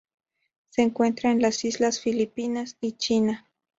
Se 0.71 0.81
encuentra 0.81 1.29
en 1.29 1.43
las 1.43 1.63
Islas 1.63 1.99
Filipinas 2.01 2.75
y 2.81 2.93
China. 2.93 3.47